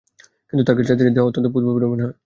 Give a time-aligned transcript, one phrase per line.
[0.49, 2.15] কিন্তু তার কাছে যারীদের দেহ অত্যন্ত পূত-পবিত্র মনে হয়।